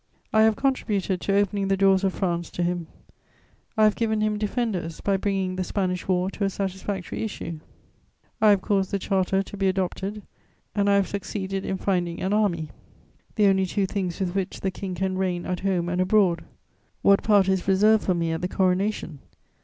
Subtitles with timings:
[0.33, 2.87] I have contributed to opening the doors of France to him;
[3.77, 7.59] I have given him defenders, by bringing the Spanish War to a satisfactory issue;
[8.41, 10.23] I have caused the Charter to be adopted,
[10.73, 12.69] and I have succeeded in finding an army,
[13.35, 16.45] the only two things with which the King can reign at home and abroad:
[17.03, 19.19] what part is reserved for me at the coronation?